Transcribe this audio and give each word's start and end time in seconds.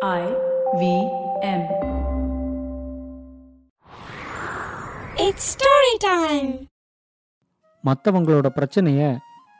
I 0.00 0.24
V 0.78 0.82
M. 1.42 1.62
It's 5.16 5.44
story 5.54 5.94
time. 6.04 6.50
மற்றவங்களோட 7.84 8.48
பிரச்சனைய 8.48 9.00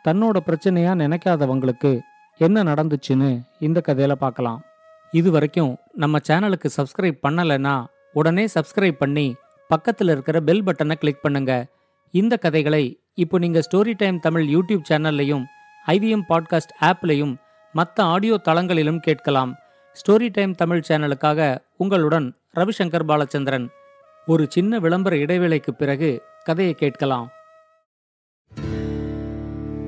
தன்னோட 0.05 0.37
பிரச்சனையா 0.47 0.93
நினைக்காதவங்களுக்கு 0.95 1.93
என்ன 2.41 2.63
நடந்துச்சுன்னு 2.63 3.31
இந்த 3.61 3.83
கதையில 3.87 4.13
பார்க்கலாம் 4.15 4.61
இது 5.13 5.31
வரைக்கும் 5.31 5.73
நம்ம 5.95 6.21
சேனலுக்கு 6.29 6.71
சப்ஸ்கிரைப் 6.77 7.19
பண்ணலைன்னா 7.27 7.75
உடனே 8.13 8.47
சப்ஸ்கிரைப் 8.55 8.99
பண்ணி 8.99 9.27
பக்கத்தில் 9.71 10.09
இருக்கிற 10.09 10.41
பெல் 10.41 10.65
பட்டனை 10.65 10.97
கிளிக் 10.97 11.23
பண்ணுங்க 11.23 11.53
இந்த 12.15 12.37
கதைகளை 12.37 12.85
இப்போ 13.15 13.39
நீங்க 13.39 13.63
ஸ்டோரி 13.69 13.95
டைம் 13.97 14.19
தமிழ் 14.19 14.47
யூடியூப் 14.49 14.91
சேனல்லையும் 14.91 15.47
ஐவிஎம் 15.87 16.29
பாட்காஸ்ட் 16.29 16.77
ஆப்லையும் 16.83 17.35
மற்ற 17.75 18.05
ஆடியோ 18.05 18.37
தளங்களிலும் 18.49 19.01
கேட்கலாம் 19.01 19.55
ஸ்டோரி 19.98 20.30
டைம் 20.30 20.54
தமிழ் 20.56 20.86
சேனலுக்காக 20.88 21.40
உங்களுடன் 21.78 22.28
ரவிசங்கர் 22.54 23.08
பாலச்சந்திரன் 23.12 23.68
ஒரு 24.28 24.48
சின்ன 24.50 24.80
விளம்பர 24.80 25.16
இடைவேளைக்கு 25.16 25.74
பிறகு 25.74 26.12
கதையை 26.44 26.74
கேட்கலாம் 26.74 27.30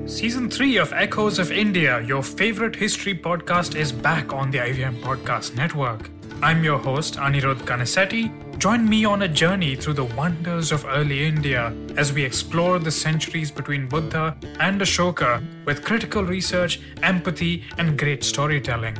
Season 0.06 0.48
3 0.48 0.78
of 0.78 0.92
Echoes 0.92 1.38
of 1.38 1.50
India, 1.50 2.00
your 2.00 2.22
favorite 2.22 2.76
history 2.76 3.14
podcast, 3.14 3.74
is 3.74 3.92
back 3.92 4.32
on 4.32 4.50
the 4.50 4.58
IVM 4.58 5.00
Podcast 5.00 5.56
Network. 5.56 6.02
I'm 6.42 6.62
your 6.62 6.78
host, 6.78 7.16
Anirudh 7.16 7.62
Kanasetti. 7.62 8.22
Join 8.58 8.88
me 8.88 9.04
on 9.04 9.22
a 9.22 9.28
journey 9.28 9.74
through 9.74 9.94
the 9.94 10.04
wonders 10.16 10.70
of 10.70 10.84
early 10.88 11.26
India 11.26 11.62
as 11.96 12.12
we 12.12 12.24
explore 12.24 12.78
the 12.78 12.90
centuries 12.90 13.50
between 13.50 13.88
Buddha 13.88 14.36
and 14.60 14.80
Ashoka 14.80 15.32
with 15.64 15.84
critical 15.84 16.24
research, 16.24 16.80
empathy, 17.02 17.64
and 17.78 17.98
great 17.98 18.22
storytelling. 18.22 18.96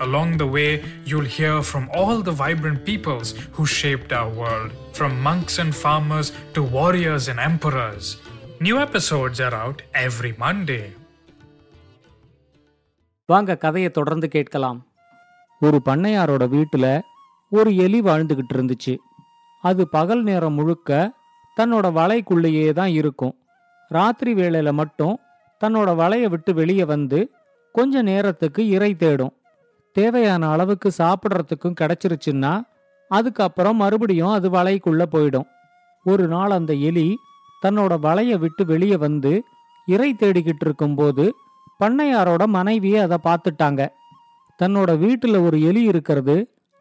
Along 0.00 0.36
the 0.36 0.46
way, 0.48 0.70
you'll 1.04 1.30
hear 1.30 1.62
from 1.62 1.90
all 1.92 2.20
the 2.20 2.34
vibrant 2.34 2.84
peoples 2.84 3.28
who 3.52 3.66
shaped 3.72 4.12
our 4.12 4.30
world, 4.32 4.70
from 4.92 5.20
monks 5.20 5.58
and 5.58 5.74
farmers 5.76 6.28
to 6.54 6.62
warriors 6.70 7.28
and 7.28 7.38
emperors. 7.42 8.06
New 8.60 8.78
episodes 8.78 9.40
are 9.40 9.54
out 9.56 9.78
every 10.00 10.32
Monday. 10.38 10.84
வாங்க 13.28 13.56
கதையை 13.56 13.90
தொடர்ந்து 13.90 14.28
கேட்கலாம் 14.28 14.78
ஒரு 15.62 15.78
பண்ணையாரோட 15.86 16.44
வீட்டுல 16.54 16.86
ஒரு 17.52 17.70
எலி 17.76 18.00
வாழ்ந்துகிட்டு 18.00 18.54
இருந்துச்சு 18.56 18.94
அது 19.64 19.82
பகல் 19.88 20.22
நேரம் 20.22 20.54
முழுக்க 20.54 20.90
தன்னோட 21.56 21.86
வலைக்குள்ளேயே 21.92 22.72
தான் 22.72 22.92
இருக்கும் 22.92 23.34
ராத்திரி 23.90 24.32
வேளையில 24.34 24.72
மட்டும் 24.72 25.14
தன்னோட 25.60 25.90
வலையை 26.00 26.28
விட்டு 26.34 26.52
வெளியே 26.54 26.84
வந்து 26.94 27.18
கொஞ்ச 27.74 28.02
நேரத்துக்கு 28.10 28.62
இறை 28.76 28.90
தேடும் 28.94 29.34
தேவையான 29.97 30.49
அளவுக்கு 30.53 30.89
சாப்பிட்றதுக்கும் 30.97 31.77
கிடைச்சிருச்சுன்னா 31.79 32.53
அதுக்கப்புறம் 33.11 33.81
மறுபடியும் 33.81 34.33
அது 34.37 34.47
வலைக்குள்ள 34.49 35.03
போயிடும். 35.13 35.47
ஒரு 36.05 36.25
நாள் 36.27 36.51
அந்த 36.51 36.73
எலி 36.87 37.07
தன்னோட 37.63 37.93
வலையை 38.05 38.37
விட்டு 38.43 38.63
வெளியே 38.65 38.97
வந்து 39.05 39.31
இறை 39.93 40.09
தேடிக்கிட்டு 40.13 40.65
இருக்கும்போது 40.67 41.25
பண்ணையாரோட 41.79 42.43
மனைவியே 42.57 42.99
அதை 43.05 43.17
பார்த்துட்டாங்க. 43.23 43.81
தன்னோட 44.59 44.91
வீட்டில் 44.97 45.37
ஒரு 45.45 45.57
எலி 45.69 45.81
இருக்கிறது 45.91 46.35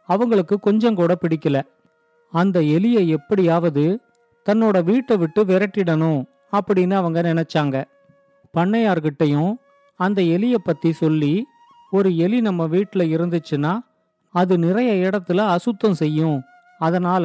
அவங்களுக்கு 0.09 0.56
கொஞ்சம் 0.67 0.99
கூட 1.01 1.12
பிடிக்கல. 1.23 1.59
அந்த 2.33 2.59
எலியை 2.77 3.03
எப்படியாவது 3.17 3.84
தன்னோட 4.47 4.77
வீட்டை 4.84 5.15
விட்டு 5.17 5.41
விரட்டிடணும் 5.45 6.21
அப்படின்னு 6.53 6.95
அவங்க 7.01 7.19
நினைச்சாங்க. 7.23 7.77
பண்ணையார்கிட்டையும் 8.55 9.53
அந்த 10.01 10.21
எலியை 10.34 10.61
பத்தி 10.65 10.91
சொல்லி 11.03 11.34
ஒரு 11.95 12.17
எலி 12.17 12.41
நம்ம 12.41 12.67
வீட்டில் 12.67 13.19
இருந்துச்சுன்னா 13.19 13.78
அது 14.34 14.59
நிறைய 14.59 15.09
இடத்துல 15.09 15.37
அசுத்தம் 15.37 15.95
செய்யும். 15.95 16.42
அதனால 16.78 17.25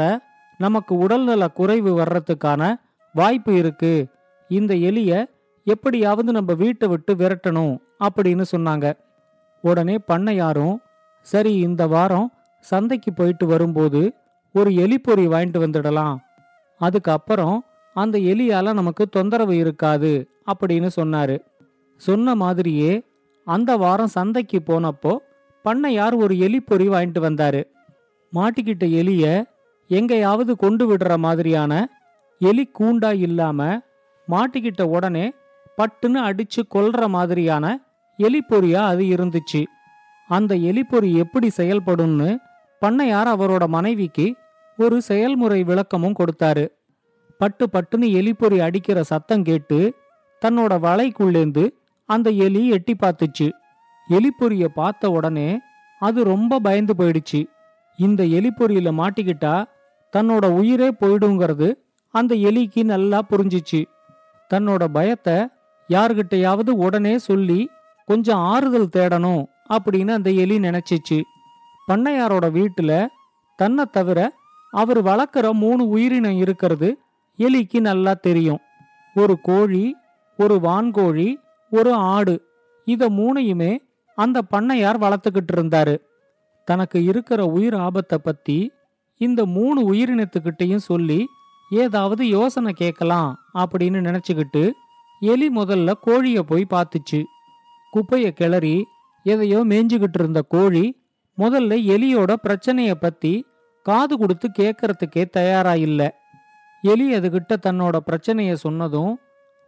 நமக்கு 0.58 0.98
உடல்நல 0.98 1.48
குறைவு 1.48 1.92
வர்றதுக்கான 2.00 2.76
வாய்ப்பு 3.14 3.56
இருக்கு. 3.56 4.08
இந்த 4.48 4.74
எலிய 4.74 5.26
எப்படியாவது 5.64 6.32
நம்ம 6.32 6.54
வீட்டை 6.54 6.90
விட்டு 6.90 7.16
விரட்டணும் 7.16 7.74
அப்படின்னு 8.00 8.46
சொன்னாங்க. 8.56 8.94
உடனே 9.62 9.96
பண்ணையாரும் 10.08 10.76
சரி 11.22 11.54
இந்த 11.56 11.88
வாரம் 11.88 12.32
சந்தைக்கு 12.60 13.14
போயிட்டு 13.14 13.46
வரும்போது 13.48 14.14
ஒரு 14.54 14.70
எலிப்பொறி 14.70 15.26
வாங்கிட்டு 15.34 15.60
வந்துடலாம். 15.66 16.16
அதுக்கப்புறம் 16.78 17.58
அந்த 17.94 18.18
எலியால 18.18 18.74
நமக்கு 18.74 19.08
தொந்தரவு 19.08 19.58
இருக்காது 19.58 20.30
அப்படின்னு 20.52 20.90
சொன்னாரு. 20.96 21.38
சொன்ன 21.98 22.36
மாதிரியே 22.36 22.92
அந்த 23.44 23.78
வாரம் 23.78 24.08
சந்தைக்கு 24.08 24.62
போனப்போ 24.66 25.18
பண்ணையார் 25.66 26.16
ஒரு 26.16 26.36
எலிப்பொறி 26.36 26.90
வாங்கிட்டு 26.90 27.22
வந்தாரு. 27.28 27.64
மாட்டிக்கிட்ட 28.34 28.86
எலிய 29.02 29.44
எங்கேயாவது 29.88 30.56
கொண்டு 30.56 30.96
விடுற 30.96 31.18
மாதிரியான 31.18 31.90
எலி 32.40 32.72
கூண்டா 32.80 33.14
இல்லாம 33.20 33.82
மாட்டிக்கிட்ட 34.28 34.82
உடனே 34.82 35.34
பட்டுன்னு 35.78 36.20
அடிச்சு 36.30 36.62
கொல்ற 36.76 37.08
மாதிரியான 37.08 37.66
எலிப்பொறியா 38.18 38.82
அது 38.92 39.04
இருந்துச்சு. 39.04 39.64
அந்த 40.28 40.56
எலிப்பொறி 40.56 41.16
எப்படி 41.16 41.52
செயல்படும்னு 41.58 42.38
பண்ணையார் 42.82 43.30
அவரோட 43.36 43.68
மனைவிக்கு 43.68 44.36
ஒரு 44.78 45.02
செயல்முறை 45.02 45.64
விளக்கமும் 45.64 46.16
கொடுத்தாரு. 46.20 46.68
பட்டு 47.38 47.70
பட்டுன்னு 47.74 48.08
எலிப்பொறி 48.20 48.60
அடிக்கிற 48.60 49.04
சத்தம் 49.04 49.44
கேட்டு 49.44 49.94
தன்னோட 50.46 50.74
வலைக்குள்ளேந்து 50.86 51.64
அந்த 52.14 52.28
எலி 52.46 52.62
எட்டி 52.76 52.94
பார்த்துச்சு. 52.96 53.48
எலிப்பொறிய 54.10 54.66
பார்த்த 54.80 55.12
உடனே 55.18 55.50
அது 56.02 56.20
ரொம்ப 56.24 56.60
பயந்து 56.66 56.94
போயிடுச்சு. 56.98 57.42
இந்த 58.00 58.22
எலிப்பொறியில 58.38 58.90
மாட்டிக்கிட்டா 59.00 59.56
தன்னோட 60.14 60.46
உயிரே 60.60 60.90
போயிடுங்கிறது 61.02 61.70
அந்த 62.14 62.34
எலிக்கு 62.50 62.84
நல்லா 62.94 63.20
புரிஞ்சிச்சு. 63.32 63.82
தன்னோட 64.54 64.84
பயத்தை 64.98 65.38
யார்கிட்டையாவது 65.90 66.72
உடனே 66.86 67.14
சொல்லி 67.28 67.60
கொஞ்சம் 68.10 68.44
ஆறுதல் 68.54 68.94
தேடணும் 68.96 69.44
அப்படின்னு 69.76 70.12
அந்த 70.18 70.30
எலி 70.44 70.58
நினைச்சிச்சு. 70.60 71.20
பண்ணையாரோட 71.88 72.46
வீட்டுல 72.58 72.94
தன்னை 73.60 73.86
தவிர 73.92 74.20
அவர் 74.74 75.02
வளர்க்குற 75.04 75.46
மூணு 75.64 75.84
உயிரினம் 75.88 76.40
இருக்கிறது 76.44 76.90
எலிக்கு 77.40 77.80
நல்லா 77.90 78.14
தெரியும். 78.28 78.64
ஒரு 79.16 79.36
கோழி 79.42 79.86
ஒரு 80.40 80.56
வான்கோழி 80.64 81.30
ஒரு 81.72 81.94
ஆடு. 81.94 82.46
இத 82.86 83.10
மூணையுமே 83.10 83.78
அந்த 84.16 84.42
பண்ணையார் 84.52 85.02
வளர்த்துக்கிட்டு 85.04 85.52
இருந்தாரு 85.56 85.98
தனக்கு 86.66 87.04
இருக்கிற 87.04 87.46
உயிர் 87.46 87.74
ஆபத்தை 87.74 88.18
பத்தி 88.18 88.72
இந்த 89.18 89.46
மூணு 89.46 89.94
உயிரினத்துக்கிட்டையும் 89.94 90.88
சொல்லி 90.90 91.26
ஏதாவது 91.70 92.28
யோசனை 92.28 92.74
கேட்கலாம் 92.74 93.40
அப்படின்னு 93.54 94.00
நினைச்சுக்கிட்டு 94.00 94.72
எலி 95.20 95.50
முதல்ல 95.50 95.94
கோழிய 96.06 96.40
போய் 96.40 96.66
பார்த்துச்சு. 96.70 97.24
குப்பைய 97.94 98.32
கிளறி 98.32 98.84
எதையோ 99.24 99.64
மேய்ஞ்சுகிட்டு 99.66 100.20
இருந்த 100.20 100.42
கோழி 100.42 101.02
முதல்ல 101.38 101.74
எலியோட 101.96 102.36
பிரச்சனைய 102.44 102.94
பத்தி 102.94 103.46
காது 103.82 104.18
கொடுத்து 104.18 104.50
கேட்கறதுக்கே 104.60 105.30
தயாரா 105.30 105.76
இல்ல. 105.76 106.18
எலி 106.82 107.14
அதுகிட்ட 107.14 107.56
தன்னோட 107.68 108.00
பிரச்சனைய 108.08 108.54
சொன்னதும் 108.54 109.20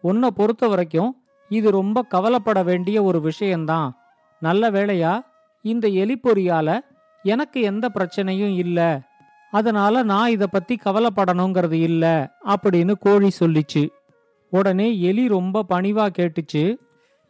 உன்னை 0.01 0.31
பொறுத்த 0.31 0.67
வரைக்கும் 0.67 1.20
இது 1.51 1.71
ரொம்ப 1.71 2.01
கவலைப்பட 2.01 2.63
வேண்டிய 2.63 3.03
ஒரு 3.03 3.21
விஷயம்தான் 3.21 3.95
நல்ல 4.39 4.71
வேளையா 4.71 5.25
இந்த 5.61 5.87
எலிப்பொறியால 5.87 6.79
எனக்கு 7.23 7.61
எந்த 7.61 7.89
பிரச்சனையும் 7.93 8.55
இல்ல. 8.55 9.01
அதனால 9.51 10.03
நான் 10.03 10.29
இத 10.29 10.47
பத்தி 10.47 10.77
கவலைப்படணுங்கிறது 10.85 11.77
இல்ல 11.81 12.31
அப்படின்னு 12.45 12.93
கோழி 12.99 13.29
சொல்லிச்சு. 13.39 13.89
உடனே 14.49 15.01
எலி 15.01 15.27
ரொம்ப 15.27 15.65
பணிவா 15.69 16.07
கேட்டுச்சு. 16.17 16.77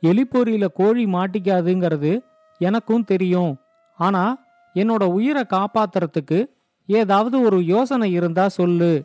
எலிப்பொறியில 0.02 0.68
கோழி 0.74 1.06
மாட்டிக்காதுங்கிறது 1.06 2.22
எனக்கும் 2.58 3.04
தெரியும். 3.04 3.58
ஆனா 3.98 4.38
என்னோட 4.76 5.04
உயிரை 5.04 5.44
காப்பாத்துறதுக்கு 5.50 6.46
ஏதாவது 6.88 7.42
ஒரு 7.42 7.66
யோசனை 7.66 8.12
இருந்தா 8.12 8.48
சொல்லு. 8.48 9.04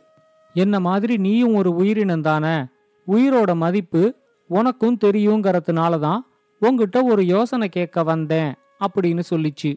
என்ன 0.53 0.79
மாதிரி 0.79 1.17
நீயும் 1.17 1.55
ஒரு 1.55 1.75
உயிரினம் 1.75 2.21
தானே? 2.21 2.65
உயிரோட 3.07 3.55
மதிப்பு 3.55 4.15
உனக்கும் 4.47 4.97
தெரியுங்கிறதுனால 5.05 5.99
தான் 5.99 6.21
உங்ககிட்ட 6.59 7.03
ஒரு 7.03 7.25
யோசனை 7.25 7.69
கேட்க 7.69 8.03
வந்தேன் 8.03 8.53
அப்படின்னு 8.79 9.23
சொல்லிச்சு. 9.29 9.71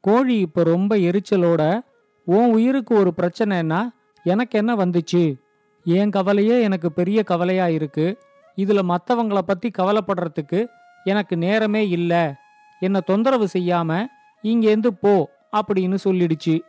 கோழி 0.00 0.38
இப்ப 0.38 0.62
ரொம்ப 0.62 0.96
எரிச்சலோட 0.96 1.80
உன் 2.24 2.50
உயிருக்கு 2.52 2.94
ஒரு 2.94 3.12
பிரச்சனைன்னா 3.16 3.88
எனக்கு 4.24 4.58
என்ன 4.58 4.76
வந்துச்சு? 4.76 5.40
என் 5.84 6.10
கவலையே 6.10 6.62
எனக்கு 6.62 6.92
பெரிய 6.92 7.22
கவலையா 7.22 7.68
இருக்கு. 7.68 8.18
இதுல 8.56 8.80
மத்தவங்கள 8.92 9.38
பத்தி 9.38 9.70
கவலைப்படுறதுக்கு 9.78 10.66
எனக்கு 11.04 11.36
நேரமே 11.36 11.88
இல்ல. 11.88 12.34
என்னை 12.80 13.00
தொந்தரவு 13.06 13.46
செய்யாம 13.52 14.06
இங்கேந்து 14.42 14.86
போ 14.86 15.30
அப்படின்னு 15.56 15.96
சொல்லிடுச்சு. 16.04 16.60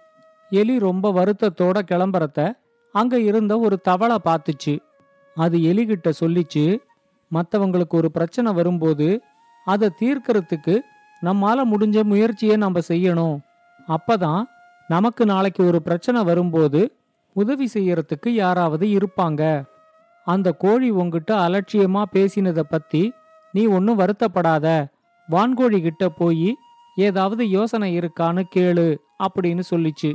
எலி 0.49 0.79
ரொம்ப 0.79 1.11
வருத்தத்தோட 1.11 1.77
கிளம்புறத 1.91 2.51
அங்க 2.91 3.19
இருந்த 3.19 3.59
ஒரு 3.59 3.81
தவளை 3.81 4.17
பார்த்துச்சு. 4.25 4.79
அது 5.35 5.57
எலிகிட்ட 5.57 6.11
சொல்லிச்சு 6.19 6.63
மற்றவங்களுக்கு 7.33 7.95
ஒரு 7.95 8.11
பிரச்சனை 8.11 8.53
வரும்போது 8.53 9.21
அதை 9.65 9.89
தீர்க்கறதுக்கு 10.01 10.79
நம்மால 11.21 11.65
முடிஞ்ச 11.71 12.03
முயற்சியை 12.03 12.55
நம்ம 12.55 12.79
செய்யணும். 12.87 13.39
அப்பதான் 13.87 14.43
நமக்கு 14.87 15.25
நாளைக்கு 15.25 15.65
ஒரு 15.65 15.81
பிரச்சனை 15.81 16.23
வரும்போது 16.23 16.95
உதவி 17.33 17.69
செய்யறதுக்கு 17.73 18.29
யாராவது 18.29 18.87
இருப்பாங்க. 18.87 19.63
அந்த 20.25 20.51
கோழி 20.51 20.89
உங்ககிட்ட 20.89 21.35
அலட்சியமா 21.35 22.03
பேசினத 22.13 22.59
பத்தி 22.59 23.13
நீ 23.51 23.65
ஒன்னும் 23.65 23.99
வருத்தப்படாத. 23.99 24.85
வான்கோழி 25.29 25.81
கிட்ட 25.81 26.09
போய் 26.09 26.55
ஏதாவது 26.95 27.49
யோசனை 27.49 27.99
இருக்கான்னு 27.99 28.43
கேளு 28.55 28.97
அப்படின்னு 29.23 29.63
சொல்லிச்சு. 29.69 30.13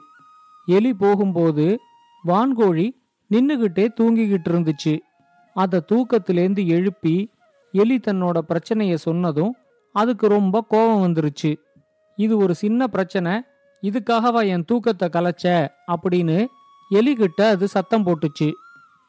எலி 0.67 0.95
போகும்போது 0.95 1.79
வான்கோழி 2.25 2.87
நின்னுகிட்டே 3.31 3.87
தூங்கிக்கிட்டு 4.01 4.49
இருந்துச்சு. 4.49 4.99
அதை 5.55 5.81
தூக்கத்திலேந்து 5.93 6.67
எழுப்பி 6.67 7.31
எலி 7.73 7.97
தன்னோட 7.97 8.39
பிரச்சனையை 8.39 8.97
சொன்னதும் 8.97 9.57
அதுக்கு 9.93 10.27
ரொம்ப 10.29 10.65
கோபம் 10.69 11.03
வந்துருச்சு. 11.05 11.57
இது 12.17 12.39
ஒரு 12.39 12.55
சின்ன 12.55 12.87
பிரச்சனை 12.87 13.33
இதுக்காகவா 13.83 14.47
என் 14.47 14.65
தூக்கத்தை 14.65 15.09
கலைச்ச? 15.09 15.69
அப்படின்னு 15.87 16.47
எலிகிட்ட 16.91 17.43
அது 17.49 17.69
சத்தம் 17.69 18.07
போட்டுச்சு. 18.07 18.53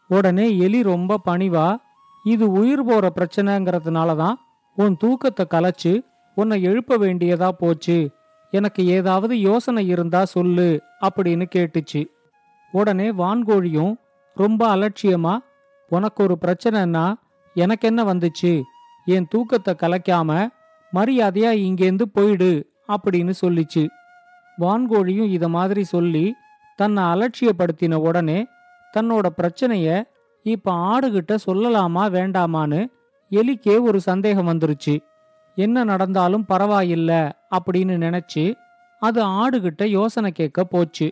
உடனே 0.08 0.58
எலி 0.58 0.84
ரொம்ப 0.84 1.20
பணிவா 1.26 1.76
இது 2.24 2.52
உயிர் 2.52 2.84
போற 2.84 3.12
பிரச்சனைங்கிறதுனால 3.16 4.16
தான் 4.16 4.40
உன் 4.76 4.98
தூக்கத்தை 4.98 5.46
கலைச்சு 5.50 6.04
உன்னை 6.36 6.62
எழுப்ப 6.62 6.98
வேண்டியதா 6.98 7.50
போச்சு. 7.50 8.10
எனக்கு 8.52 8.86
ஏதாவது 8.86 9.40
யோசனை 9.40 9.88
இருந்தா 9.88 10.26
சொல்லு 10.26 10.82
அப்படின்னு 11.02 11.46
கேட்டுச்சு. 11.56 12.06
உடனே 12.72 13.12
வான்கோழியும் 13.12 13.94
ரொம்ப 14.36 14.76
அலட்சியமா 14.76 15.38
உனக்கு 15.90 16.24
ஒரு 16.24 16.38
பிரச்சனைன்னா 16.42 17.14
எனக்கு 17.54 17.88
என்ன 17.88 18.04
வந்துச்சு? 18.04 18.62
என் 19.06 19.28
தூக்கத்தை 19.30 19.76
கலைக்காம 19.78 20.48
மரியாதையா 20.94 21.52
இங்கேருந்து 21.52 22.02
போயிடு 22.02 22.70
அப்படின்னு 22.88 23.34
சொல்லிச்சு. 23.46 23.88
வான்கோழியும் 24.60 25.30
இத 25.30 25.48
மாதிரி 25.48 25.84
சொல்லி 25.84 26.36
தன்னை 26.76 27.04
அலட்சியப்படுத்தின 27.04 27.94
உடனே 27.94 28.48
தன்னோட 28.98 29.26
பிரச்சனைய 29.38 30.04
இப்ப 30.44 30.72
ஆடுகிட்ட 30.72 31.36
சொல்லலாமா 31.46 32.04
வேண்டாமான்னு 32.16 32.88
எலிக்கே 33.32 33.82
ஒரு 33.82 34.02
சந்தேகம் 34.02 34.48
வந்துருச்சு. 34.48 35.00
என்ன 35.56 35.84
நடந்தாலும் 35.84 36.46
பரவாயில்ல 36.50 37.32
அப்படின்னு 37.52 37.96
நினைச்சு 38.06 38.56
அது 39.00 39.26
ஆடுகிட்ட 39.26 39.84
யோசனை 39.84 40.32
கேட்க 40.32 40.64
போச்சு. 40.64 41.12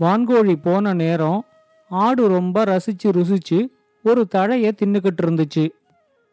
வான்கோழி 0.00 0.54
போன 0.62 0.92
நேரம் 0.92 1.44
ஆடு 1.88 2.28
ரொம்ப 2.28 2.64
ரசிச்சு 2.64 3.04
ருசிச்சு 3.04 3.66
ஒரு 4.04 4.26
தழைய 4.34 4.72
தின்னுக்கிட்டு 4.84 5.22
இருந்துச்சு. 5.22 5.68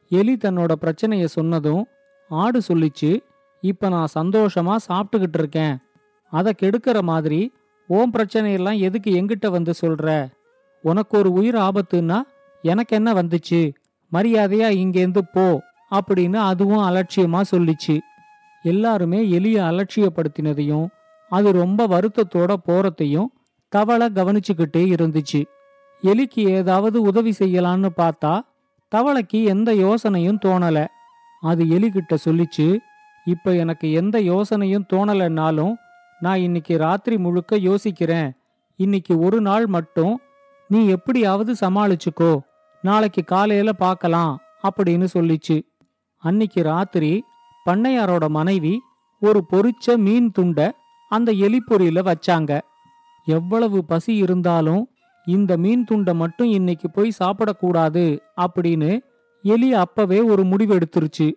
எலி 0.10 0.34
தன்னோட 0.36 0.72
பிரச்சனைய 0.82 1.26
சொன்னதும் 1.26 1.88
ஆடு 2.30 2.62
சொல்லிச்சு 2.68 3.24
இப்ப 3.62 3.90
நான் 3.90 4.08
சந்தோஷமா 4.20 4.76
சாப்பிட்டுக்கிட்டு 4.88 5.38
இருக்கேன். 5.38 5.78
அதை 6.30 6.54
கெடுக்கிற 6.62 7.02
மாதிரி 7.02 7.54
ஓம் 7.88 8.14
பிரச்சனையெல்லாம் 8.14 8.80
எதுக்கு 8.80 9.12
எங்கிட்ட 9.12 9.48
வந்து 9.48 9.74
சொல்ற? 9.82 10.32
உனக்கு 10.82 11.18
ஒரு 11.18 11.32
உயிர் 11.32 11.56
ஆபத்துன்னா 11.56 12.22
எனக்கு 12.62 12.96
என்ன 12.96 13.14
வந்துச்சு? 13.14 13.74
மரியாதையா 14.12 14.68
இங்கேருந்து 14.84 15.22
போ 15.34 15.64
அப்படின்னு 15.92 16.36
அதுவும் 16.36 16.84
அலட்சியமா 16.90 17.42
சொல்லிச்சு. 17.52 18.00
எல்லாருமே 18.64 19.20
எலிய 19.40 19.60
அலட்சியப்படுத்தினதையும் 19.62 20.88
அது 21.30 21.52
ரொம்ப 21.52 21.88
வருத்தத்தோட 21.88 22.56
போறதையும் 22.68 23.28
தவளை 23.70 24.08
கவனிச்சுக்கிட்டே 24.08 24.84
இருந்துச்சு. 24.94 25.44
எலிக்கு 26.04 26.40
ஏதாவது 26.40 27.02
உதவி 27.02 27.34
செய்யலான்னு 27.40 27.90
பார்த்தா 27.98 28.42
தவளைக்கு 28.96 29.44
எந்த 29.44 29.74
யோசனையும் 29.74 30.40
தோணல. 30.46 30.88
அது 31.42 31.64
எலிகிட்ட 31.66 32.18
சொல்லிச்சு 32.26 32.78
இப்ப 33.26 33.56
எனக்கு 33.56 33.92
எந்த 33.92 34.20
யோசனையும் 34.20 34.86
தோணலைன்னாலும் 34.94 35.74
நான் 36.20 36.38
இன்னைக்கு 36.38 36.78
ராத்திரி 36.78 37.18
முழுக்க 37.18 37.58
யோசிக்கிறேன். 37.58 38.32
இன்னைக்கு 38.76 39.20
ஒரு 39.20 39.42
நாள் 39.42 39.66
மட்டும் 39.66 40.20
நீ 40.68 40.88
எப்படியாவது 40.88 41.56
சமாளிச்சுக்கோ. 41.62 42.42
நாளைக்கு 42.82 43.24
காலையில 43.24 43.74
பார்க்கலாம் 43.74 44.40
அப்படின்னு 44.64 45.08
சொல்லிச்சு. 45.14 45.62
அன்னிக்கு 46.24 46.64
ராத்திரி 46.64 47.24
பண்ணையாரோட 47.70 48.28
மனைவி 48.28 48.82
ஒரு 49.20 49.46
பொறிச்ச 49.52 49.98
மீன் 49.98 50.32
துண்ட 50.40 50.72
அந்த 51.10 51.32
எலிப்பொறியில 51.32 52.12
வச்சாங்க. 52.12 52.62
எவ்வளவு 53.26 53.86
பசி 53.86 54.16
இருந்தாலும் 54.16 54.91
இந்த 55.26 55.58
மீன் 55.58 55.84
துண்டை 55.84 56.14
மட்டும் 56.14 56.48
இன்னைக்கு 56.48 56.90
போய் 56.90 57.12
சாப்பிடக்கூடாது 57.24 58.20
அப்படின்னு 58.42 59.00
எலி 59.44 59.74
அப்பவே 59.74 60.22
ஒரு 60.22 60.44
முடிவு 60.44 60.78
எடுத்துருச்சு. 60.78 61.32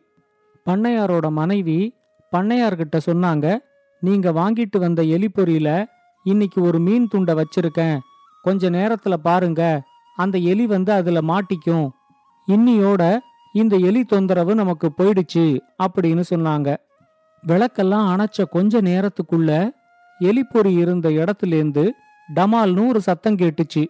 பண்ணையாரோட 0.66 1.30
மனைவி 1.30 1.94
பண்ணையார்கிட்ட 2.36 3.00
சொன்னாங்க 3.06 3.56
நீங்க 4.00 4.32
வாங்கிட்டு 4.32 4.78
வந்த 4.78 5.02
எலிப்பொறியில 5.02 5.84
இன்னைக்கு 6.24 6.62
ஒரு 6.62 6.78
மீன் 6.78 7.08
துண்டை 7.08 7.34
வச்சிருக்கேன். 7.34 7.98
கொஞ்ச 8.42 8.70
நேரத்துல 8.70 9.14
பாருங்க 9.14 9.82
அந்த 10.16 10.38
எலி 10.38 10.66
வந்து 10.66 10.92
அதுல 10.92 11.20
மாட்டிக்கும். 11.20 11.88
இன்னியோட 12.48 13.18
இந்த 13.52 13.76
எலி 13.76 14.04
தொந்தரவு 14.04 14.54
நமக்கு 14.54 14.92
போயிடுச்சு 14.98 15.58
அப்படின்னு 15.82 16.22
சொன்னாங்க. 16.30 16.76
விளக்கெல்லாம் 17.46 18.08
அணைச்ச 18.14 18.44
கொஞ்ச 18.50 18.80
நேரத்துக்குள்ள 18.80 19.70
எலிப்பொறி 20.20 20.72
இருந்த 20.78 21.08
இடத்துலேருந்து 21.10 21.90
டமால்னு 22.34 22.88
ஒரு 22.88 23.00
சத்தம் 23.00 23.36
கேட்டுச்சு. 23.36 23.86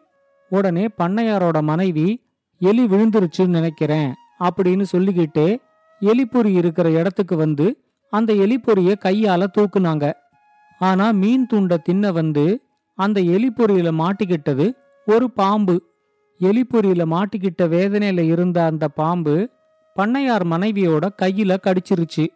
உடனே 0.48 0.88
பண்ணையாரோட 0.98 1.62
மனைவி 1.62 2.22
எலி 2.58 2.84
விழுந்துருச்சுன்னு 2.84 3.46
நினைக்கிறேன் 3.46 4.12
அப்படின்னு 4.40 4.82
சொல்லிக்கிட்டே 4.82 5.58
எலிப்பொறி 6.00 6.52
இருக்கிற 6.52 6.90
இடத்துக்கு 6.90 7.36
வந்து 7.36 7.80
அந்த 8.10 8.32
எலிப்பொரிய 8.32 8.94
கையால 9.04 9.46
தூக்குனாங்க. 9.58 10.12
ஆனா 10.78 11.10
மீன் 11.10 11.46
துண்ட 11.52 11.76
தின்ன 11.76 12.12
வந்து 12.12 12.60
அந்த 12.94 13.20
எலிப்பொறியில 13.20 13.90
மாட்டிக்கிட்டது 14.00 14.72
ஒரு 15.06 15.30
பாம்பு. 15.30 15.82
எலிப்பொறியில 16.40 17.02
மாட்டிக்கிட்ட 17.14 17.62
வேதனையில 17.62 18.20
இருந்த 18.20 18.64
அந்த 18.64 18.88
பாம்பு 18.88 19.48
பண்ணையார் 19.96 20.44
மனைவியோட 20.44 21.08
கையில 21.22 21.56
கடிச்சிருச்சு. 21.62 22.26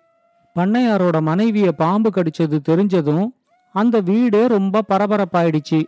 பண்ணையாரோட 0.55 1.21
மனைவிய 1.21 1.69
பாம்பு 1.69 2.11
கடிச்சது 2.15 2.59
தெரிஞ்சதும் 2.69 3.29
அந்த 3.73 4.01
வீடே 4.01 4.47
ரொம்ப 4.47 4.83
பரபரப்பாயிடுச்சு. 4.89 5.85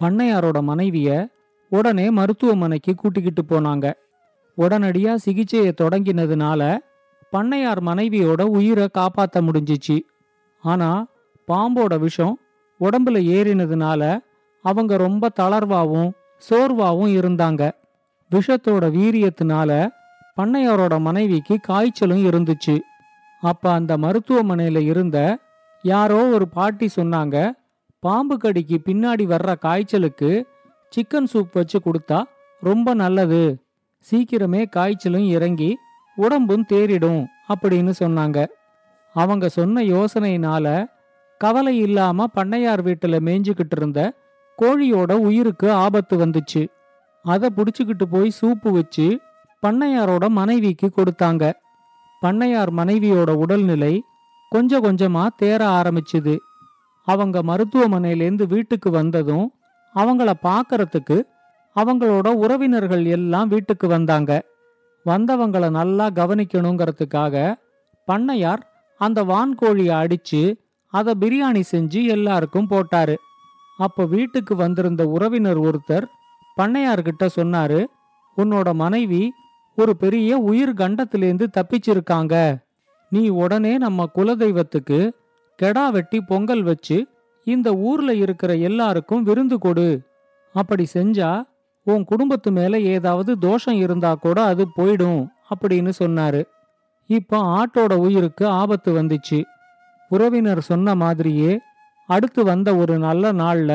பண்ணையாரோட 0.00 0.60
மனைவிய 0.60 1.26
உடனே 1.68 2.10
மருத்துவமனைக்கு 2.10 2.94
கூட்டிக்கிட்டு 2.94 3.42
போனாங்க. 3.42 3.92
உடனடியா 4.58 5.14
சிகிச்சையை 5.14 5.74
தொடங்கினதுனால 5.80 6.78
பண்ணையார் 7.32 7.80
மனைவியோட 7.80 8.42
உயிரை 8.42 8.88
காப்பாத்த 8.98 9.40
முடிஞ்சிச்சு. 9.40 10.00
ஆனா 10.60 11.06
பாம்போட 11.48 11.98
விஷம் 11.98 12.38
உடம்புல 12.80 13.10
ஏறினதுனால 13.10 14.18
அவங்க 14.62 14.96
ரொம்ப 14.96 15.30
தளர்வாவும் 15.40 16.10
சோர்வாவும் 16.50 17.12
இருந்தாங்க. 17.18 17.70
விஷத்தோட 18.30 18.84
வீரியத்தினால 18.96 19.88
பண்ணையாரோட 20.36 21.00
மனைவிக்கு 21.00 21.58
காய்ச்சலும் 21.60 22.24
இருந்துச்சு. 22.24 22.78
அப்ப 23.40 23.72
அந்த 23.72 23.96
மருத்துவமனையில 23.96 24.78
இருந்த 24.78 25.38
யாரோ 25.82 26.28
ஒரு 26.28 26.48
பாட்டி 26.48 26.88
சொன்னாங்க 26.96 27.52
பாம்பு 27.98 28.36
கடிக்கு 28.36 28.80
பின்னாடி 28.84 29.24
வர்ற 29.24 29.58
காய்ச்சலுக்கு 29.58 30.46
சிக்கன் 30.96 31.26
சூப் 31.32 31.52
வச்சு 31.52 31.80
கொடுத்தா 31.84 32.22
ரொம்ப 32.60 32.94
நல்லது. 32.94 33.62
சீக்கிரமே 34.10 34.68
காய்ச்சலும் 34.68 35.26
இறங்கி 35.26 35.78
உடம்பும் 36.16 36.64
தேறிடும் 36.68 37.26
அப்படின்னு 37.48 37.92
சொன்னாங்க. 37.98 38.46
அவங்க 39.12 39.48
சொன்ன 39.48 39.82
யோசனையினால 39.82 40.86
கவலை 41.38 41.78
இல்லாம 41.78 42.26
பண்ணையார் 42.34 42.82
வீட்டுல 42.82 43.20
மேய்ஞ்சுக்கிட்டு 43.20 43.76
இருந்த 43.76 44.12
கோழியோட 44.58 45.12
உயிருக்கு 45.12 45.72
ஆபத்து 45.72 46.26
வந்துச்சு. 46.26 46.68
அதை 47.22 47.48
புடிச்சுக்கிட்டு 47.56 48.04
போய் 48.10 48.32
சூப்பு 48.40 48.70
வச்சு 48.70 49.20
பண்ணையாரோட 49.66 50.28
மனைவிக்கு 50.28 50.90
கொடுத்தாங்க. 50.96 51.52
பண்ணையார் 52.22 52.70
மனைவியோட 52.76 53.30
உடல்நிலை 53.30 54.02
கொஞ்சம் 54.54 54.84
கொஞ்சமா 54.84 55.24
தேர 55.42 55.60
ஆரம்பிச்சுது. 55.78 56.34
அவங்க 57.08 57.36
மருத்துவமனையிலேருந்து 57.42 58.46
வீட்டுக்கு 58.46 58.88
வந்ததும் 58.90 59.46
அவங்கள 59.94 60.30
பார்க்கறதுக்கு 60.48 61.16
அவங்களோட 61.76 62.28
உறவினர்கள் 62.44 63.04
எல்லாம் 63.16 63.48
வீட்டுக்கு 63.48 63.86
வந்தாங்க. 63.88 64.30
வந்தவங்கள 65.06 65.66
நல்லா 65.70 66.06
கவனிக்கணுங்கிறதுக்காக 66.10 67.36
பண்ணையார் 68.08 68.62
அந்த 69.00 69.18
வான்கோழியை 69.24 69.94
அடிச்சு 70.02 70.42
அதை 70.92 71.12
பிரியாணி 71.20 71.62
செஞ்சு 71.70 72.00
எல்லாருக்கும் 72.16 72.70
போட்டாரு. 72.70 73.14
அப்போ 73.78 74.02
வீட்டுக்கு 74.14 74.54
வந்திருந்த 74.56 75.02
உறவினர் 75.14 75.60
ஒருத்தர் 75.68 76.06
பண்ணையார்கிட்ட 76.56 77.26
சொன்னாரு 77.36 77.80
உன்னோட 78.36 78.68
மனைவி 78.74 79.22
ஒரு 79.78 79.92
பெரிய 79.96 80.30
உயிர் 80.50 80.74
கண்டத்திலேருந்து 80.74 81.46
தப்பிச்சிருக்காங்க. 81.56 82.34
நீ 83.12 83.28
உடனே 83.28 83.78
நம்ம 83.78 84.06
குலதெய்வத்துக்கு 84.14 84.98
கெடா 85.58 85.90
வெட்டி 85.90 86.20
பொங்கல் 86.20 86.62
வச்சு 86.62 86.96
இந்த 87.46 87.68
ஊர்ல 87.88 88.10
இருக்கிற 88.14 88.54
எல்லாருக்கும் 88.68 89.22
விருந்து 89.22 89.56
கொடு. 89.58 89.88
அப்படி 90.54 90.84
செஞ்சா 90.94 91.30
உன் 91.86 92.04
குடும்பத்து 92.04 92.50
மேல 92.52 92.80
ஏதாவது 92.94 93.32
தோஷம் 93.38 93.78
இருந்தா 93.84 94.14
கூட 94.14 94.38
அது 94.44 94.64
போயிடும் 94.76 95.22
அப்படின்னு 95.52 95.92
சொன்னாரு. 95.98 96.42
இப்போ 97.06 97.38
ஆட்டோட 97.58 97.92
உயிருக்கு 97.96 98.46
ஆபத்து 98.46 98.90
வந்துச்சு. 99.02 99.40
உறவினர் 100.08 100.60
சொன்ன 100.60 100.94
மாதிரியே 100.94 101.52
அடுத்து 102.08 102.44
வந்த 102.44 102.68
ஒரு 102.76 102.98
நல்ல 102.98 103.32
நாள்ல 103.32 103.72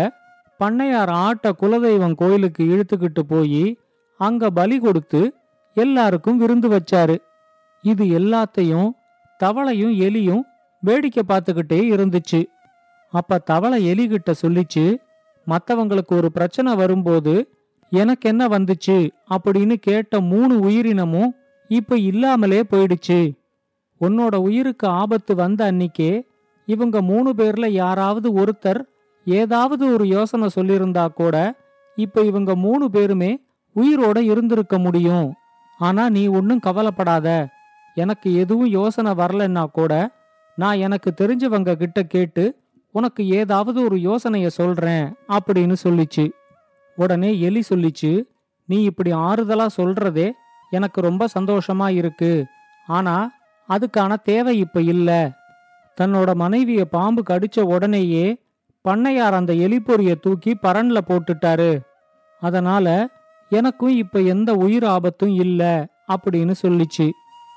பண்ணையார் 0.60 1.12
ஆட்ட 1.25 1.51
குலதெய்வம் 1.62 2.15
கோயிலுக்கு 2.15 2.63
இழுத்துக்கிட்டு 2.74 3.20
போய் 3.27 3.65
அங்க 4.20 4.50
பலி 4.50 4.77
கொடுத்து 4.79 5.22
எல்லாருக்கும் 5.77 6.38
விருந்து 6.38 6.70
வச்சாரு. 6.70 7.17
இது 7.84 8.03
எல்லாத்தையும் 8.20 8.89
தவளையும் 9.44 9.96
எலியும் 9.96 10.41
வேடிக்கை 10.79 11.24
பார்த்துக்கிட்டே 11.27 11.79
இருந்துச்சு. 11.94 12.46
அப்ப 13.12 13.38
தவளை 13.38 13.91
எலிகிட்ட 13.91 14.34
சொல்லிச்சு 14.48 14.96
மத்தவங்களுக்கு 15.48 16.13
ஒரு 16.13 16.32
பிரச்சனை 16.32 16.75
வரும்போது 16.75 17.51
எனக்கு 17.89 18.29
என்ன 18.29 18.48
வந்துச்சு? 18.48 19.10
அப்படின்னு 19.29 19.74
கேட்ட 19.74 20.20
மூணு 20.22 20.60
உயிரினமும் 20.60 21.36
இப்ப 21.67 21.98
இல்லாமலே 21.98 22.62
போயிடுச்சு. 22.72 23.38
உன்னோட 24.01 24.36
உயிருக்கு 24.36 24.88
ஆபத்து 24.88 25.36
வந்த 25.36 25.72
அன்னிக்கே 25.72 26.22
இவங்க 26.65 27.01
மூணு 27.01 27.34
பேர்ல 27.38 27.67
யாராவது 27.67 28.34
ஒருத்தர் 28.34 28.82
ஏதாவது 29.25 29.94
ஒரு 29.94 30.08
யோசனை 30.08 30.50
சொல்லியிருந்தா 30.56 31.08
கூட 31.08 31.56
இப்ப 31.96 32.22
இவங்க 32.22 32.56
மூணு 32.56 32.89
பேருமே 32.89 33.39
உயிரோட 33.75 34.17
இருந்திருக்க 34.20 34.77
முடியும். 34.77 35.34
ஆனா 35.77 36.10
நீ 36.10 36.27
ஒன்னும் 36.27 36.60
கவலைப்படாத. 36.60 37.48
எனக்கு 37.98 38.30
எதுவும் 38.36 38.70
யோசனை 38.70 39.12
வரலன்னா 39.12 39.66
கூட 39.66 39.94
நான் 40.56 40.77
எனக்கு 40.77 41.10
தெரிஞ்சவங்க 41.22 41.74
கிட்ட 41.74 42.04
கேட்டு 42.04 42.44
உனக்கு 42.92 43.27
ஏதாவது 43.27 43.84
ஒரு 43.84 43.96
யோசனைய 43.96 44.48
சொல்றேன் 44.48 45.06
அப்படின்னு 45.30 45.75
சொல்லிச்சு. 45.84 46.25
உடனே 46.96 47.39
எலி 47.39 47.62
சொல்லிச்சு 47.70 48.12
நீ 48.66 48.77
இப்படி 48.84 49.12
ஆறுதலா 49.13 49.68
சொல்றதே 49.77 50.32
எனக்கு 50.70 51.01
ரொம்ப 51.01 51.27
சந்தோஷமா 51.39 51.89
இருக்கு. 51.89 52.46
ஆனா 52.88 53.16
அதுக்கான 53.70 54.16
தேவை 54.24 54.58
இப்ப 54.58 54.82
இல்ல. 54.82 55.10
தன்னோட 56.01 56.32
மனைவிய 56.34 56.82
பாம்பு 56.82 57.24
கடிச்ச 57.30 57.60
உடனேயே 57.62 58.25
பண்ணையார் 58.86 59.38
அந்த 59.39 59.54
எலிப்பொறிய 59.54 60.16
தூக்கி 60.22 60.51
பரன்ல 60.63 60.98
போட்டுட்டாரு. 61.08 61.72
அதனால 62.42 62.88
எனக்கும் 63.51 63.96
இப்ப 63.96 64.22
எந்த 64.22 64.54
உயிர் 64.54 64.86
ஆபத்தும் 64.86 65.34
இல்ல 65.36 65.88
அப்படின்னு 66.08 66.54
சொல்லிச்சு. 66.62 67.08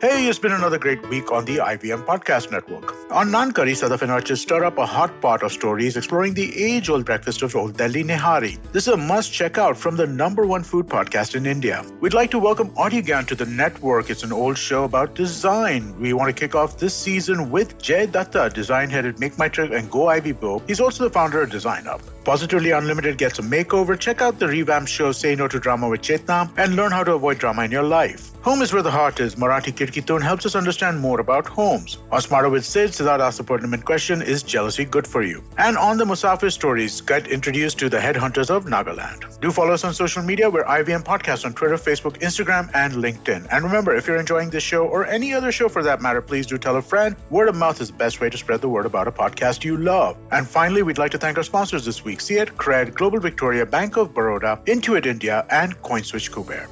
Hey, 0.00 0.28
it's 0.28 0.38
been 0.38 0.52
another 0.52 0.78
great 0.78 1.06
week 1.10 1.30
on 1.30 1.44
the 1.44 1.58
IBM 1.58 2.06
Podcast 2.06 2.50
Network. 2.50 2.94
On 3.12 3.28
Nankari, 3.28 3.72
Sadafin 3.72 4.08
artists 4.08 4.46
stir 4.46 4.64
up 4.64 4.78
a 4.78 4.86
hot 4.86 5.20
pot 5.20 5.42
of 5.42 5.52
stories 5.52 5.94
exploring 5.94 6.32
the 6.32 6.58
age 6.58 6.88
old 6.88 7.04
breakfast 7.04 7.42
of 7.42 7.54
Old 7.54 7.76
Delhi 7.76 8.02
Nehari. 8.02 8.58
This 8.72 8.86
is 8.88 8.94
a 8.94 8.96
must 8.96 9.30
check 9.30 9.58
out 9.58 9.76
from 9.76 9.96
the 9.96 10.06
number 10.06 10.46
one 10.46 10.62
food 10.62 10.86
podcast 10.86 11.34
in 11.34 11.44
India. 11.44 11.84
We'd 12.00 12.14
like 12.14 12.30
to 12.30 12.38
welcome 12.38 12.70
Audiogan 12.76 13.26
to 13.26 13.34
the 13.34 13.44
network. 13.44 14.08
It's 14.08 14.22
an 14.22 14.32
old 14.32 14.56
show 14.56 14.84
about 14.84 15.14
design. 15.14 15.94
We 16.00 16.14
want 16.14 16.34
to 16.34 16.40
kick 16.40 16.54
off 16.54 16.78
this 16.78 16.94
season 16.94 17.50
with 17.50 17.76
Jay 17.76 18.06
Datta, 18.06 18.48
design 18.54 18.88
head 18.88 19.04
at 19.04 19.20
Make 19.20 19.36
My 19.36 19.48
Trip 19.48 19.70
and 19.70 19.90
Go 19.90 20.06
Ivy 20.06 20.32
Bo. 20.32 20.60
He's 20.60 20.80
also 20.80 21.04
the 21.04 21.10
founder 21.10 21.42
of 21.42 21.50
Design 21.50 21.86
Up. 21.86 22.00
Positively 22.24 22.72
Unlimited 22.72 23.16
gets 23.16 23.38
a 23.38 23.42
makeover. 23.42 23.98
Check 23.98 24.20
out 24.20 24.38
the 24.38 24.46
revamped 24.46 24.90
show 24.90 25.10
Say 25.10 25.34
No 25.34 25.48
to 25.48 25.58
Drama 25.58 25.88
with 25.88 26.02
Chetna 26.02 26.50
and 26.58 26.76
learn 26.76 26.92
how 26.92 27.02
to 27.02 27.14
avoid 27.14 27.38
drama 27.38 27.64
in 27.64 27.70
your 27.70 27.82
life. 27.82 28.30
Home 28.42 28.62
is 28.62 28.72
where 28.72 28.82
the 28.82 28.90
heart 28.90 29.20
is. 29.20 29.34
Marathi 29.36 29.72
Kirkitun 29.72 30.22
helps 30.22 30.46
us 30.46 30.54
understand 30.54 30.98
more 30.98 31.20
about 31.20 31.46
homes. 31.46 31.98
On 32.10 32.20
Smarter 32.20 32.48
with 32.48 32.64
Sid, 32.64 32.90
Siddharth 32.90 33.20
asked 33.20 33.38
the 33.38 33.44
pertinent 33.44 33.84
question 33.84 34.22
Is 34.22 34.42
jealousy 34.42 34.84
good 34.84 35.06
for 35.06 35.22
you? 35.22 35.42
And 35.58 35.76
on 35.76 35.98
the 35.98 36.04
Musafir 36.04 36.50
stories, 36.50 37.00
get 37.02 37.26
introduced 37.26 37.78
to 37.78 37.90
the 37.90 37.98
headhunters 37.98 38.48
of 38.48 38.64
Nagaland. 38.64 39.40
Do 39.40 39.50
follow 39.50 39.72
us 39.72 39.84
on 39.84 39.92
social 39.92 40.22
media. 40.22 40.48
We're 40.48 40.64
IVM 40.64 41.04
Podcast 41.04 41.44
on 41.44 41.52
Twitter, 41.52 41.76
Facebook, 41.76 42.18
Instagram, 42.20 42.70
and 42.74 42.94
LinkedIn. 42.94 43.46
And 43.50 43.64
remember, 43.64 43.94
if 43.94 44.06
you're 44.06 44.16
enjoying 44.16 44.48
this 44.50 44.62
show 44.62 44.86
or 44.86 45.06
any 45.06 45.34
other 45.34 45.52
show 45.52 45.68
for 45.68 45.82
that 45.82 46.00
matter, 46.00 46.22
please 46.22 46.46
do 46.46 46.56
tell 46.56 46.76
a 46.76 46.82
friend. 46.82 47.16
Word 47.28 47.48
of 47.48 47.56
mouth 47.56 47.80
is 47.80 47.88
the 47.88 47.96
best 47.96 48.20
way 48.22 48.30
to 48.30 48.38
spread 48.38 48.62
the 48.62 48.68
word 48.68 48.86
about 48.86 49.06
a 49.06 49.12
podcast 49.12 49.64
you 49.64 49.76
love. 49.76 50.16
And 50.32 50.48
finally, 50.48 50.82
we'd 50.82 50.98
like 50.98 51.10
to 51.10 51.18
thank 51.18 51.36
our 51.36 51.44
sponsors 51.44 51.84
this 51.84 52.04
week 52.04 52.09
See 52.18 52.38
it, 52.38 52.56
Cred, 52.56 52.94
Global 52.94 53.20
Victoria, 53.20 53.66
Bank 53.66 53.96
of 53.96 54.14
Baroda, 54.14 54.60
Intuit 54.66 55.06
India, 55.06 55.46
and 55.50 55.76
CoinSwitch 55.82 56.30
Kuber. 56.30 56.66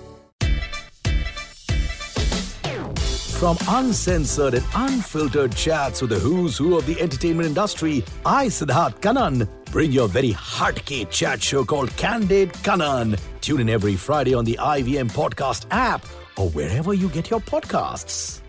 From 3.38 3.56
uncensored 3.68 4.54
and 4.54 4.64
unfiltered 4.74 5.54
chats 5.54 6.00
with 6.00 6.10
the 6.10 6.18
who's 6.18 6.58
who 6.58 6.76
of 6.76 6.86
the 6.86 7.00
entertainment 7.00 7.46
industry, 7.46 8.02
I, 8.26 8.46
Siddharth 8.46 9.00
Kanan, 9.00 9.48
bring 9.66 9.92
your 9.92 10.08
very 10.08 10.32
hardcore 10.32 11.08
chat 11.08 11.40
show 11.40 11.64
called 11.64 11.96
Candid 11.96 12.52
Kanan. 12.64 13.16
Tune 13.40 13.60
in 13.60 13.68
every 13.68 13.94
Friday 13.94 14.34
on 14.34 14.44
the 14.44 14.58
IVM 14.60 15.12
Podcast 15.12 15.66
app 15.70 16.04
or 16.36 16.50
wherever 16.50 16.94
you 16.94 17.08
get 17.10 17.30
your 17.30 17.38
podcasts. 17.38 18.40